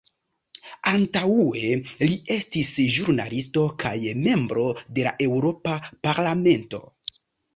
Antaŭe 0.91 1.73
li 2.09 2.15
estis 2.35 2.71
ĵurnalisto 2.95 3.67
kaj 3.85 3.93
membro 4.23 4.63
de 4.99 5.05
la 5.09 5.13
Eŭropa 5.29 5.75
Parlamento. 6.09 6.81